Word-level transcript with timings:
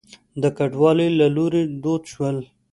د 0.41 0.43
کډوالو 0.57 1.05
له 1.19 1.27
لوري 1.35 1.63
دود 1.83 2.03
شول. 2.11 2.37